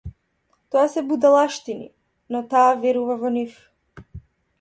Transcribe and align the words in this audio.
Тоа 0.75 0.85
се 0.93 1.01
будалштини, 1.09 1.85
но 2.35 2.41
таа 2.55 2.71
верува 2.87 3.19
во 3.25 3.31
нив. 3.37 3.61